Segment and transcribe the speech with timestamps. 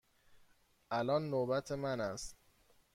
[0.91, 2.35] الان نوبت من است.